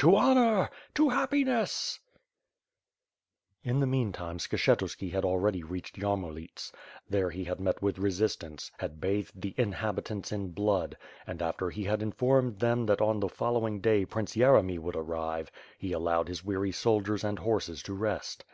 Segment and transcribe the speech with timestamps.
[0.00, 0.68] "To honor!
[0.96, 2.20] To happiness ^
[3.66, 6.70] In the meantime Skshetuski had already reached Yarmo liets.
[7.08, 11.70] There he had met with resistance, had bathed the in habitants in blood; and, after
[11.70, 16.28] he had informed them that on the following day Prince Yeremy would arrive, he allowed
[16.28, 18.44] his weary soldiers and horses to rest.